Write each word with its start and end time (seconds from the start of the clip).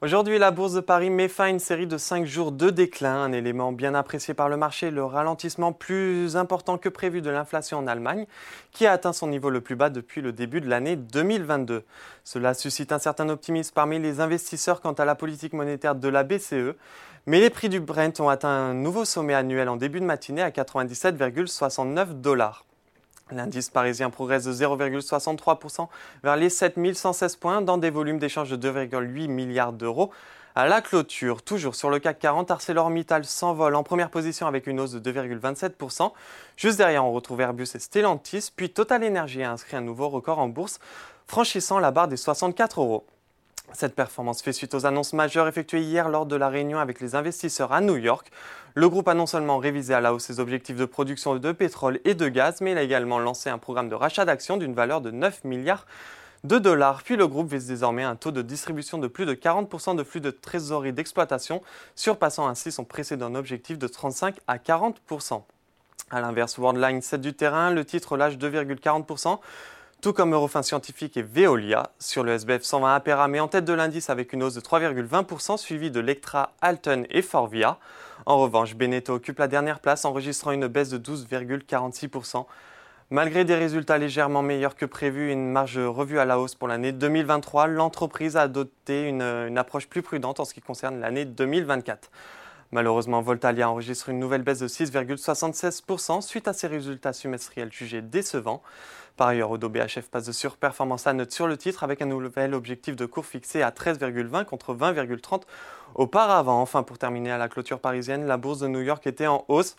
Aujourd'hui, 0.00 0.38
la 0.38 0.52
bourse 0.52 0.74
de 0.74 0.80
Paris 0.80 1.10
met 1.10 1.26
fin 1.26 1.46
à 1.46 1.48
une 1.48 1.58
série 1.58 1.88
de 1.88 1.98
5 1.98 2.24
jours 2.24 2.52
de 2.52 2.70
déclin, 2.70 3.16
un 3.16 3.32
élément 3.32 3.72
bien 3.72 3.96
apprécié 3.96 4.32
par 4.32 4.48
le 4.48 4.56
marché, 4.56 4.92
le 4.92 5.02
ralentissement 5.02 5.72
plus 5.72 6.36
important 6.36 6.78
que 6.78 6.88
prévu 6.88 7.20
de 7.20 7.30
l'inflation 7.30 7.78
en 7.78 7.88
Allemagne, 7.88 8.26
qui 8.70 8.86
a 8.86 8.92
atteint 8.92 9.12
son 9.12 9.26
niveau 9.26 9.50
le 9.50 9.60
plus 9.60 9.74
bas 9.74 9.90
depuis 9.90 10.20
le 10.20 10.32
début 10.32 10.60
de 10.60 10.68
l'année 10.68 10.94
2022. 10.94 11.82
Cela 12.22 12.54
suscite 12.54 12.92
un 12.92 13.00
certain 13.00 13.28
optimisme 13.28 13.72
parmi 13.74 13.98
les 13.98 14.20
investisseurs 14.20 14.80
quant 14.80 14.92
à 14.92 15.04
la 15.04 15.16
politique 15.16 15.52
monétaire 15.52 15.96
de 15.96 16.08
la 16.08 16.22
BCE, 16.22 16.76
mais 17.26 17.40
les 17.40 17.50
prix 17.50 17.68
du 17.68 17.80
Brent 17.80 18.20
ont 18.20 18.28
atteint 18.28 18.48
un 18.48 18.74
nouveau 18.74 19.04
sommet 19.04 19.34
annuel 19.34 19.68
en 19.68 19.74
début 19.74 19.98
de 19.98 20.04
matinée 20.04 20.42
à 20.42 20.50
97,69 20.50 22.20
dollars. 22.20 22.64
L'indice 23.30 23.70
parisien 23.70 24.10
progresse 24.10 24.44
de 24.44 24.52
0,63% 24.52 25.88
vers 26.22 26.36
les 26.36 26.48
7116 26.48 27.36
points 27.36 27.62
dans 27.62 27.78
des 27.78 27.90
volumes 27.90 28.18
d'échange 28.18 28.50
de 28.50 28.70
2,8 28.70 29.28
milliards 29.28 29.72
d'euros. 29.72 30.10
À 30.54 30.66
la 30.66 30.80
clôture, 30.80 31.42
toujours 31.42 31.74
sur 31.74 31.88
le 31.90 31.98
CAC 31.98 32.18
40, 32.18 32.50
ArcelorMittal 32.50 33.24
s'envole 33.24 33.76
en 33.76 33.84
première 33.84 34.10
position 34.10 34.46
avec 34.46 34.66
une 34.66 34.80
hausse 34.80 34.92
de 34.92 35.12
2,27%. 35.12 36.10
Juste 36.56 36.78
derrière, 36.78 37.04
on 37.04 37.12
retrouve 37.12 37.40
Airbus 37.40 37.68
et 37.74 37.78
Stellantis, 37.78 38.50
puis 38.56 38.70
Total 38.70 39.04
Energy 39.04 39.42
a 39.42 39.52
inscrit 39.52 39.76
un 39.76 39.82
nouveau 39.82 40.08
record 40.08 40.38
en 40.38 40.48
bourse, 40.48 40.80
franchissant 41.26 41.78
la 41.78 41.90
barre 41.90 42.08
des 42.08 42.16
64 42.16 42.80
euros. 42.80 43.06
Cette 43.72 43.94
performance 43.94 44.42
fait 44.42 44.52
suite 44.52 44.74
aux 44.74 44.86
annonces 44.86 45.12
majeures 45.12 45.46
effectuées 45.46 45.82
hier 45.82 46.08
lors 46.08 46.26
de 46.26 46.36
la 46.36 46.48
réunion 46.48 46.78
avec 46.78 47.00
les 47.00 47.14
investisseurs 47.14 47.72
à 47.72 47.80
New 47.80 47.96
York. 47.96 48.30
Le 48.74 48.88
groupe 48.88 49.08
a 49.08 49.14
non 49.14 49.26
seulement 49.26 49.58
révisé 49.58 49.92
à 49.92 50.00
la 50.00 50.14
hausse 50.14 50.24
ses 50.24 50.40
objectifs 50.40 50.76
de 50.76 50.84
production 50.86 51.36
de 51.36 51.52
pétrole 51.52 52.00
et 52.04 52.14
de 52.14 52.28
gaz, 52.28 52.60
mais 52.60 52.72
il 52.72 52.78
a 52.78 52.82
également 52.82 53.18
lancé 53.18 53.50
un 53.50 53.58
programme 53.58 53.88
de 53.88 53.94
rachat 53.94 54.24
d'actions 54.24 54.56
d'une 54.56 54.74
valeur 54.74 55.00
de 55.00 55.10
9 55.10 55.44
milliards 55.44 55.86
de 56.44 56.58
dollars. 56.58 57.02
Puis 57.02 57.16
le 57.16 57.26
groupe 57.26 57.50
vise 57.50 57.66
désormais 57.66 58.04
un 58.04 58.16
taux 58.16 58.30
de 58.30 58.42
distribution 58.42 58.96
de 58.98 59.06
plus 59.06 59.26
de 59.26 59.34
40% 59.34 59.96
de 59.96 60.02
flux 60.02 60.20
de 60.20 60.30
trésorerie 60.30 60.92
d'exploitation, 60.92 61.60
surpassant 61.94 62.48
ainsi 62.48 62.72
son 62.72 62.84
précédent 62.84 63.34
objectif 63.34 63.78
de 63.78 63.86
35 63.86 64.36
à 64.46 64.56
40%. 64.56 65.42
A 66.10 66.20
l'inverse, 66.22 66.56
Worldline 66.56 67.02
cède 67.02 67.20
du 67.20 67.34
terrain, 67.34 67.70
le 67.70 67.84
titre 67.84 68.16
lâche 68.16 68.38
2,40% 68.38 69.38
tout 70.00 70.12
comme 70.12 70.32
Eurofin 70.32 70.62
Scientifique 70.62 71.16
et 71.16 71.22
Veolia. 71.22 71.90
Sur 71.98 72.22
le 72.22 72.32
SBF 72.32 72.62
120, 72.62 72.94
Apera 72.94 73.26
met 73.26 73.40
en 73.40 73.48
tête 73.48 73.64
de 73.64 73.72
l'indice 73.72 74.10
avec 74.10 74.32
une 74.32 74.44
hausse 74.44 74.54
de 74.54 74.60
3,20%, 74.60 75.56
suivi 75.56 75.90
de 75.90 75.98
Lectra, 75.98 76.52
Alton 76.60 77.04
et 77.10 77.22
Forvia. 77.22 77.78
En 78.24 78.38
revanche, 78.38 78.76
Beneteau 78.76 79.14
occupe 79.14 79.38
la 79.38 79.48
dernière 79.48 79.80
place, 79.80 80.04
enregistrant 80.04 80.52
une 80.52 80.68
baisse 80.68 80.90
de 80.90 80.98
12,46%. 80.98 82.46
Malgré 83.10 83.44
des 83.44 83.56
résultats 83.56 83.98
légèrement 83.98 84.42
meilleurs 84.42 84.76
que 84.76 84.84
prévu 84.84 85.32
une 85.32 85.50
marge 85.50 85.78
revue 85.78 86.18
à 86.18 86.26
la 86.26 86.38
hausse 86.38 86.54
pour 86.54 86.68
l'année 86.68 86.92
2023, 86.92 87.66
l'entreprise 87.66 88.36
a 88.36 88.42
adopté 88.42 89.08
une, 89.08 89.22
une, 89.22 89.58
approche 89.58 89.88
plus 89.88 90.02
prudente 90.02 90.40
en 90.40 90.44
ce 90.44 90.54
qui 90.54 90.60
concerne 90.60 91.00
l'année 91.00 91.24
2024. 91.24 92.10
Malheureusement, 92.70 93.22
Voltalia 93.22 93.70
enregistre 93.70 94.10
une 94.10 94.18
nouvelle 94.18 94.42
baisse 94.42 94.58
de 94.58 94.68
6,76% 94.68 96.20
suite 96.20 96.46
à 96.48 96.52
ses 96.52 96.66
résultats 96.66 97.14
semestriels 97.14 97.72
jugés 97.72 98.02
décevants. 98.02 98.62
Par 99.18 99.26
ailleurs, 99.26 99.50
Odo 99.50 99.68
BHF 99.68 100.10
passe 100.12 100.26
de 100.26 100.32
surperformance 100.32 101.08
à 101.08 101.12
neutre 101.12 101.32
sur 101.34 101.48
le 101.48 101.56
titre 101.56 101.82
avec 101.82 102.00
un 102.00 102.06
nouvel 102.06 102.54
objectif 102.54 102.94
de 102.94 103.04
cours 103.04 103.26
fixé 103.26 103.62
à 103.62 103.70
13,20 103.70 104.44
contre 104.44 104.76
20,30 104.76 105.42
auparavant. 105.96 106.62
Enfin, 106.62 106.84
pour 106.84 106.98
terminer 106.98 107.32
à 107.32 107.36
la 107.36 107.48
clôture 107.48 107.80
parisienne, 107.80 108.28
la 108.28 108.36
bourse 108.36 108.60
de 108.60 108.68
New 108.68 108.80
York 108.80 109.04
était 109.08 109.26
en 109.26 109.44
hausse. 109.48 109.74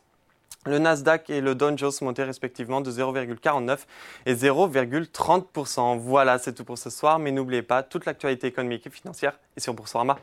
Le 0.65 0.77
Nasdaq 0.77 1.29
et 1.29 1.39
le 1.39 1.55
Dow 1.55 1.77
Jones 1.77 1.93
montaient 2.01 2.25
respectivement 2.25 2.81
de 2.81 2.91
0,49 2.91 3.77
et 4.25 4.33
0,30%. 4.33 5.97
Voilà, 5.97 6.37
c'est 6.37 6.51
tout 6.51 6.65
pour 6.65 6.77
ce 6.77 6.89
soir, 6.89 7.17
mais 7.17 7.31
n'oubliez 7.31 7.61
pas, 7.61 7.81
toute 7.81 8.05
l'actualité 8.05 8.47
économique 8.47 8.85
et 8.87 8.89
financière 8.89 9.39
est 9.55 9.61
sur 9.61 9.73
Boursorama. 9.73 10.17